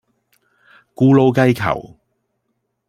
[0.95, 1.95] 咕嚕雞球